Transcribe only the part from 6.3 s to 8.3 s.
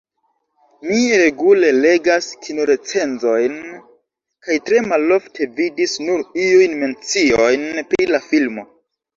iujn menciojn pri la